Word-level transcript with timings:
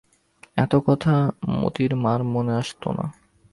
এত 0.57 0.73
কথা 0.85 1.13
মোতির 1.51 1.91
মার 1.95 2.21
মনে 2.23 2.53
আসত 2.53 2.83
না। 2.97 3.05